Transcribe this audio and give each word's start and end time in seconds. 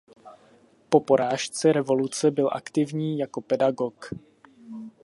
Po 0.89 0.99
porážce 0.99 1.73
revoluce 1.73 2.31
byl 2.31 2.49
aktivní 2.53 3.19
jako 3.19 3.41
pedagog. 3.41 4.09